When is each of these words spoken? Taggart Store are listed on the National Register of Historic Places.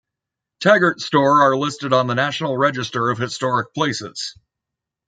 Taggart 0.61 0.99
Store 0.99 1.43
are 1.43 1.55
listed 1.55 1.93
on 1.93 2.07
the 2.07 2.15
National 2.15 2.57
Register 2.57 3.11
of 3.11 3.19
Historic 3.19 3.71
Places. 3.75 4.35